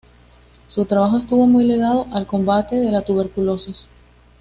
[0.67, 3.85] Su trabajo estuvo muy ligado al combate de la tuberculosis.